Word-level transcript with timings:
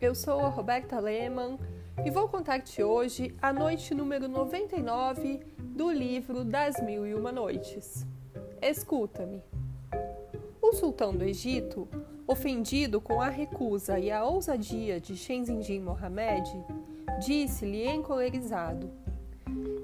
eu 0.00 0.14
sou 0.14 0.40
a 0.40 0.48
Roberta 0.48 0.98
Lehmann 0.98 1.58
e 2.02 2.10
vou 2.10 2.26
contar-te 2.26 2.82
hoje 2.82 3.34
a 3.40 3.52
noite 3.52 3.94
número 3.94 4.26
99 4.28 5.40
do 5.58 5.90
livro 5.90 6.42
Das 6.42 6.82
Mil 6.82 7.06
e 7.06 7.14
Uma 7.14 7.30
Noites. 7.30 8.06
Escuta-me. 8.62 9.42
O 10.62 10.72
sultão 10.72 11.14
do 11.14 11.22
Egito, 11.22 11.86
ofendido 12.26 12.98
com 12.98 13.20
a 13.20 13.28
recusa 13.28 13.98
e 13.98 14.10
a 14.10 14.24
ousadia 14.24 14.98
de 14.98 15.14
Shenzindin 15.14 15.80
Mohamed, 15.80 16.50
disse-lhe 17.22 17.86
encolerizado: 17.86 18.90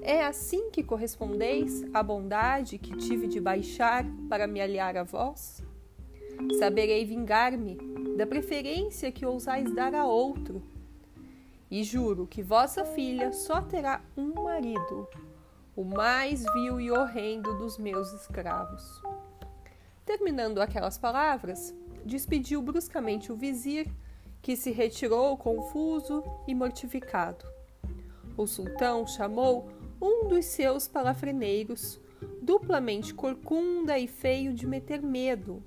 É 0.01 0.25
assim 0.25 0.71
que 0.71 0.81
correspondeis 0.81 1.85
à 1.93 2.01
bondade 2.01 2.79
que 2.79 2.97
tive 2.97 3.27
de 3.27 3.39
baixar 3.39 4.03
para 4.27 4.47
me 4.47 4.61
aliar 4.61 4.97
a 4.97 5.03
vós? 5.03 5.63
Saberei 6.57 7.05
vingar-me 7.05 7.77
da 8.17 8.25
preferência 8.25 9.11
que 9.11 9.23
ousais 9.23 9.71
dar 9.75 9.93
a 9.93 10.03
outro. 10.03 10.63
E 11.69 11.83
juro 11.83 12.25
que 12.25 12.41
vossa 12.41 12.83
filha 12.83 13.31
só 13.31 13.61
terá 13.61 14.01
um 14.17 14.33
marido, 14.41 15.07
o 15.75 15.83
mais 15.83 16.43
vil 16.53 16.81
e 16.81 16.89
horrendo 16.89 17.55
dos 17.59 17.77
meus 17.77 18.11
escravos. 18.13 18.83
Terminando 20.03 20.59
aquelas 20.59 20.97
palavras, 20.97 21.75
despediu 22.03 22.59
bruscamente 22.59 23.31
o 23.31 23.35
vizir, 23.35 23.87
que 24.41 24.55
se 24.55 24.71
retirou 24.71 25.37
confuso 25.37 26.23
e 26.47 26.55
mortificado. 26.55 27.45
O 28.35 28.47
sultão 28.47 29.05
chamou 29.05 29.69
um 30.01 30.27
dos 30.27 30.45
seus 30.45 30.87
palafreneiros, 30.87 31.99
duplamente 32.41 33.13
corcunda 33.13 33.99
e 33.99 34.07
feio 34.07 34.55
de 34.55 34.65
meter 34.65 35.03
medo, 35.03 35.61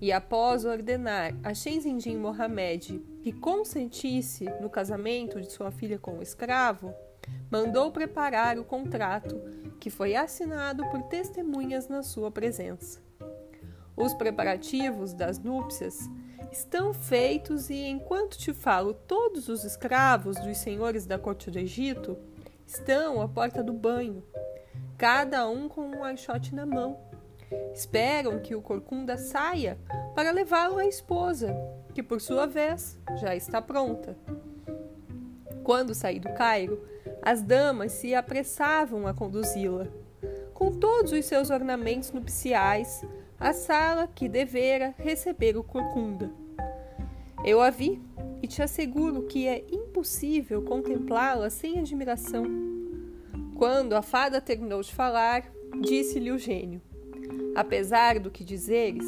e 0.00 0.12
após 0.12 0.64
ordenar 0.64 1.34
a 1.42 1.52
Shenzindin 1.52 2.16
Mohamed 2.16 3.00
que 3.22 3.32
consentisse 3.32 4.44
no 4.60 4.70
casamento 4.70 5.40
de 5.40 5.50
sua 5.50 5.70
filha 5.70 5.98
com 5.98 6.18
o 6.18 6.22
escravo, 6.22 6.94
mandou 7.50 7.90
preparar 7.90 8.58
o 8.58 8.64
contrato 8.64 9.40
que 9.80 9.90
foi 9.90 10.14
assinado 10.14 10.88
por 10.90 11.02
testemunhas 11.04 11.88
na 11.88 12.02
sua 12.02 12.30
presença. 12.30 13.00
Os 13.96 14.14
preparativos 14.14 15.12
das 15.12 15.38
núpcias 15.38 16.08
estão 16.52 16.94
feitos 16.94 17.68
e 17.68 17.86
enquanto 17.86 18.38
te 18.38 18.52
falo, 18.52 18.94
todos 18.94 19.48
os 19.48 19.64
escravos 19.64 20.38
dos 20.38 20.58
senhores 20.58 21.04
da 21.04 21.18
corte 21.18 21.50
do 21.50 21.58
Egito 21.58 22.16
estão 22.66 23.20
à 23.20 23.28
porta 23.28 23.62
do 23.62 23.72
banho, 23.72 24.22
cada 24.96 25.48
um 25.48 25.68
com 25.68 25.82
um 25.82 26.04
achote 26.04 26.54
na 26.54 26.64
mão 26.64 27.07
Esperam 27.74 28.38
que 28.40 28.54
o 28.54 28.62
corcunda 28.62 29.16
saia 29.16 29.78
para 30.14 30.30
levá-lo 30.30 30.78
à 30.78 30.86
esposa, 30.86 31.56
que 31.94 32.02
por 32.02 32.20
sua 32.20 32.46
vez 32.46 32.98
já 33.20 33.34
está 33.34 33.62
pronta. 33.62 34.16
Quando 35.62 35.94
saí 35.94 36.18
do 36.18 36.32
Cairo, 36.34 36.82
as 37.22 37.42
damas 37.42 37.92
se 37.92 38.14
apressavam 38.14 39.06
a 39.06 39.14
conduzi-la, 39.14 39.86
com 40.54 40.72
todos 40.72 41.12
os 41.12 41.24
seus 41.24 41.50
ornamentos 41.50 42.10
nupciais, 42.10 43.04
à 43.38 43.52
sala 43.52 44.08
que 44.08 44.28
devera 44.28 44.94
receber 44.98 45.56
o 45.56 45.62
corcunda. 45.62 46.30
Eu 47.44 47.60
a 47.60 47.70
vi 47.70 48.02
e 48.42 48.48
te 48.48 48.62
asseguro 48.62 49.22
que 49.22 49.46
é 49.46 49.64
impossível 49.70 50.62
contemplá-la 50.62 51.50
sem 51.50 51.78
admiração. 51.78 52.44
Quando 53.56 53.94
a 53.94 54.02
fada 54.02 54.40
terminou 54.40 54.82
de 54.82 54.92
falar, 54.92 55.44
disse-lhe 55.80 56.30
o 56.30 56.38
gênio: 56.38 56.80
Apesar 57.58 58.20
do 58.20 58.30
que 58.30 58.44
dizeres, 58.44 59.04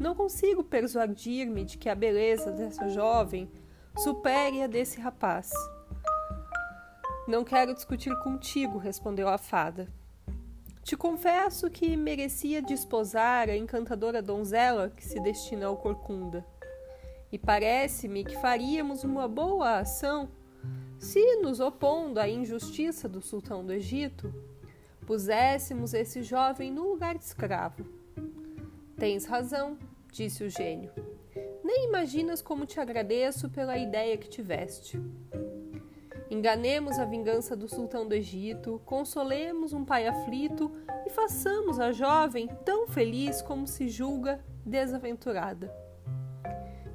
não 0.00 0.14
consigo 0.14 0.64
persuadir-me 0.64 1.66
de 1.66 1.76
que 1.76 1.90
a 1.90 1.94
beleza 1.94 2.50
dessa 2.50 2.88
jovem 2.88 3.46
supere 3.98 4.62
a 4.62 4.66
desse 4.66 4.98
rapaz. 4.98 5.52
Não 7.28 7.44
quero 7.44 7.74
discutir 7.74 8.18
contigo, 8.20 8.78
respondeu 8.78 9.28
a 9.28 9.36
fada. 9.36 9.86
Te 10.82 10.96
confesso 10.96 11.70
que 11.70 11.94
merecia 11.94 12.62
desposar 12.62 13.50
a 13.50 13.56
encantadora 13.56 14.22
donzela 14.22 14.88
que 14.88 15.04
se 15.04 15.20
destina 15.20 15.66
ao 15.66 15.76
corcunda. 15.76 16.42
E 17.30 17.36
parece-me 17.36 18.24
que 18.24 18.40
faríamos 18.40 19.04
uma 19.04 19.28
boa 19.28 19.80
ação 19.80 20.30
se, 20.98 21.36
nos 21.42 21.60
opondo 21.60 22.18
à 22.18 22.26
injustiça 22.26 23.06
do 23.06 23.20
sultão 23.20 23.62
do 23.62 23.74
Egito, 23.74 24.32
puséssemos 25.06 25.94
esse 25.94 26.22
jovem 26.22 26.70
no 26.70 26.88
lugar 26.88 27.16
de 27.16 27.24
escravo. 27.24 27.84
Tens 28.96 29.26
razão, 29.26 29.78
disse 30.10 30.44
o 30.44 30.50
gênio. 30.50 30.90
Nem 31.62 31.86
imaginas 31.86 32.40
como 32.40 32.66
te 32.66 32.78
agradeço 32.78 33.50
pela 33.50 33.76
ideia 33.76 34.16
que 34.16 34.28
tiveste. 34.28 35.00
Enganemos 36.30 36.98
a 36.98 37.04
vingança 37.04 37.54
do 37.56 37.68
sultão 37.68 38.08
do 38.08 38.14
Egito, 38.14 38.80
consolemos 38.84 39.72
um 39.72 39.84
pai 39.84 40.06
aflito 40.06 40.70
e 41.06 41.10
façamos 41.10 41.78
a 41.78 41.92
jovem 41.92 42.48
tão 42.64 42.86
feliz 42.86 43.42
como 43.42 43.66
se 43.66 43.88
julga 43.88 44.42
desaventurada. 44.64 45.72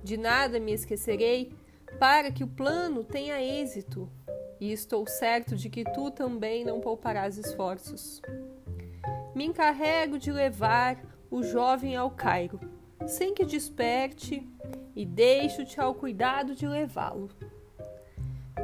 De 0.03 0.17
nada 0.17 0.59
me 0.59 0.73
esquecerei 0.73 1.53
para 1.99 2.31
que 2.31 2.43
o 2.43 2.47
plano 2.47 3.03
tenha 3.03 3.41
êxito 3.41 4.09
e 4.59 4.71
estou 4.71 5.07
certo 5.07 5.55
de 5.55 5.69
que 5.69 5.83
tu 5.83 6.11
também 6.11 6.65
não 6.65 6.81
pouparás 6.81 7.37
esforços. 7.37 8.21
Me 9.33 9.45
encarrego 9.45 10.19
de 10.19 10.31
levar 10.31 11.01
o 11.31 11.41
jovem 11.43 11.95
ao 11.95 12.11
Cairo, 12.11 12.59
sem 13.07 13.33
que 13.33 13.45
desperte, 13.45 14.45
e 14.95 15.05
deixo-te 15.05 15.79
ao 15.79 15.95
cuidado 15.95 16.53
de 16.53 16.67
levá-lo. 16.67 17.29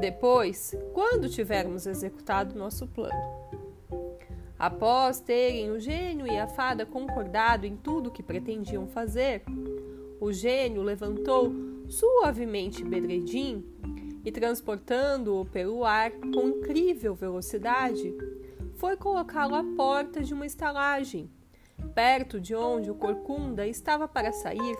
Depois, 0.01 0.75
quando 0.93 1.29
tivermos 1.29 1.85
executado 1.85 2.57
nosso 2.57 2.85
plano. 2.87 3.45
Após 4.59 5.19
terem 5.19 5.71
o 5.71 5.79
gênio 5.79 6.27
e 6.27 6.37
a 6.37 6.47
fada 6.47 6.85
concordado 6.85 7.65
em 7.65 7.77
tudo 7.77 8.07
o 8.07 8.11
que 8.11 8.23
pretendiam 8.23 8.87
fazer, 8.87 9.43
o 10.19 10.31
gênio 10.31 10.81
levantou 10.81 11.53
suavemente 11.87 12.83
Bedreddin 12.83 13.63
e 14.25 14.31
transportando-o 14.31 15.45
pelo 15.45 15.85
ar 15.85 16.11
com 16.11 16.49
incrível 16.49 17.13
velocidade, 17.13 18.11
foi 18.75 18.97
colocá-lo 18.97 19.55
à 19.55 19.63
porta 19.77 20.23
de 20.23 20.33
uma 20.33 20.45
estalagem, 20.45 21.29
perto 21.93 22.41
de 22.41 22.55
onde 22.55 22.89
o 22.89 22.95
corcunda 22.95 23.67
estava 23.67 24.07
para 24.07 24.31
sair 24.31 24.75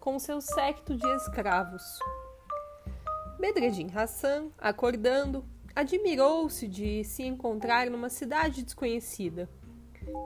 com 0.00 0.18
seu 0.18 0.40
séquito 0.40 0.96
de 0.96 1.06
escravos. 1.16 1.82
Bedreddin 3.38 3.88
Hassan, 3.94 4.50
acordando, 4.58 5.44
admirou-se 5.74 6.66
de 6.66 7.04
se 7.04 7.22
encontrar 7.22 7.88
numa 7.88 8.08
cidade 8.08 8.64
desconhecida. 8.64 9.48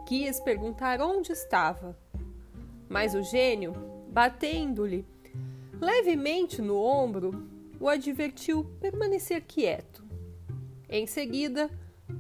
Quis 0.07 0.41
perguntar 0.41 1.01
onde 1.03 1.33
estava, 1.33 1.99
mas 2.89 3.15
o 3.15 3.23
gênio, 3.23 3.75
batendo-lhe 4.09 5.05
levemente 5.79 6.63
no 6.63 6.79
ombro, 6.81 7.52
o 7.83 7.89
advertiu 7.89 8.65
permanecer 8.81 9.43
quieto. 9.43 10.05
Em 10.89 11.05
seguida, 11.05 11.69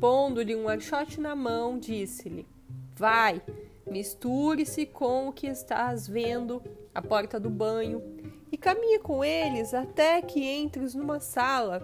pondo-lhe 0.00 0.56
um 0.56 0.68
archote 0.68 1.20
na 1.20 1.36
mão, 1.36 1.78
disse-lhe: 1.78 2.48
Vai, 2.96 3.40
misture-se 3.88 4.84
com 4.84 5.28
o 5.28 5.32
que 5.32 5.46
estás 5.46 6.08
vendo 6.08 6.60
à 6.92 7.00
porta 7.00 7.38
do 7.38 7.48
banho 7.48 8.02
e 8.50 8.56
caminhe 8.56 8.98
com 8.98 9.24
eles 9.24 9.72
até 9.72 10.20
que 10.20 10.44
entres 10.44 10.96
numa 10.96 11.20
sala 11.20 11.80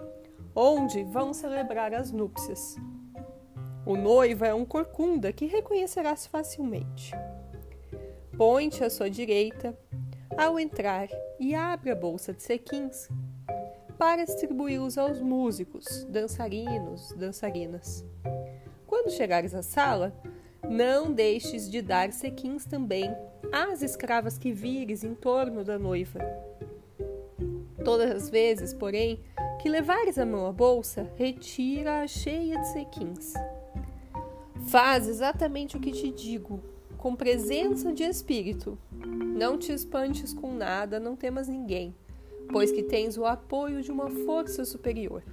onde 0.53 1.01
vão 1.05 1.33
celebrar 1.33 1.93
as 1.93 2.11
núpcias. 2.11 2.75
O 3.85 3.95
noivo 3.95 4.43
é 4.43 4.53
um 4.53 4.65
corcunda 4.65 5.31
que 5.31 5.45
reconhecerás 5.45 6.27
facilmente. 6.27 7.13
Põe-te 8.35 8.83
à 8.83 8.89
sua 8.89 9.09
direita 9.09 9.73
ao 10.37 10.59
entrar 10.59 11.07
e 11.39 11.55
abre 11.55 11.91
a 11.91 11.95
bolsa 11.95 12.33
de 12.33 12.43
sequins 12.43 13.07
para 13.99 14.23
distribuí-los 14.23 14.97
aos 14.97 15.19
músicos, 15.19 16.05
dançarinos, 16.05 17.11
dançarinas. 17.17 18.05
Quando 18.87 19.11
chegares 19.11 19.53
à 19.53 19.61
sala, 19.61 20.15
não 20.63 21.11
deixes 21.11 21.69
de 21.69 21.81
dar 21.81 22.13
sequins 22.13 22.63
também 22.63 23.13
às 23.51 23.81
escravas 23.81 24.37
que 24.37 24.53
vires 24.53 25.03
em 25.03 25.13
torno 25.13 25.65
da 25.65 25.77
noiva. 25.77 26.17
Todas 27.83 28.09
as 28.11 28.29
vezes, 28.29 28.73
porém, 28.73 29.19
que 29.61 29.67
levares 29.67 30.17
a 30.17 30.25
mão 30.25 30.47
à 30.47 30.53
bolsa, 30.53 31.11
retira-a 31.17 32.07
cheia 32.07 32.57
de 32.57 32.67
sequins. 32.69 33.33
Faz 34.69 35.09
exatamente 35.09 35.75
o 35.75 35.79
que 35.81 35.91
te 35.91 36.09
digo, 36.09 36.63
com 36.97 37.17
presença 37.17 37.91
de 37.91 38.03
espírito. 38.03 38.77
Não 38.93 39.57
te 39.57 39.73
espantes 39.73 40.33
com 40.33 40.53
nada, 40.53 41.01
não 41.01 41.17
temas 41.17 41.49
ninguém 41.49 41.93
pois 42.51 42.71
que 42.71 42.83
tens 42.83 43.17
o 43.17 43.25
apoio 43.25 43.81
de 43.81 43.91
uma 43.91 44.09
força 44.09 44.65
superior. 44.65 45.23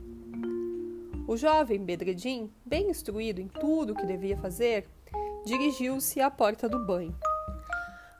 O 1.26 1.36
jovem 1.36 1.84
Bedreddin, 1.84 2.50
bem 2.64 2.90
instruído 2.90 3.40
em 3.40 3.48
tudo 3.48 3.92
o 3.92 3.96
que 3.96 4.06
devia 4.06 4.36
fazer, 4.36 4.86
dirigiu-se 5.44 6.20
à 6.20 6.30
porta 6.30 6.68
do 6.68 6.84
banho. 6.84 7.16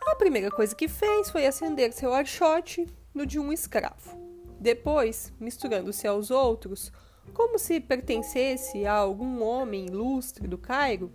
A 0.07 0.17
primeira 0.17 0.51
coisa 0.51 0.75
que 0.75 0.89
fez 0.89 1.31
foi 1.31 1.47
acender 1.47 1.93
seu 1.93 2.13
archote 2.15 2.87
no 3.15 3.27
de 3.27 3.39
um 3.39 3.53
escravo. 3.53 4.17
Depois, 4.59 5.33
misturando-se 5.39 6.07
aos 6.07 6.31
outros, 6.31 6.91
como 7.35 7.59
se 7.59 7.81
pertencesse 7.81 8.87
a 8.87 8.95
algum 8.95 9.43
homem 9.43 9.87
ilustre 9.87 10.49
do 10.49 10.57
Cairo, 10.57 11.13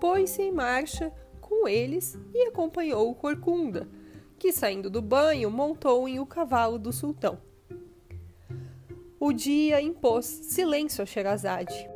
pôs-se 0.00 0.42
em 0.42 0.52
marcha 0.52 1.12
com 1.40 1.66
eles 1.66 2.16
e 2.32 2.46
acompanhou 2.46 3.14
Corcunda, 3.14 3.88
que 4.40 4.52
saindo 4.52 4.88
do 4.88 5.02
banho 5.02 5.50
montou 5.50 6.08
em 6.08 6.18
o 6.18 6.24
cavalo 6.24 6.78
do 6.78 6.90
sultão. 6.90 7.38
O 9.20 9.34
dia 9.34 9.82
impôs 9.82 10.24
silêncio 10.24 11.02
a 11.02 11.06
Sherazade 11.06 11.86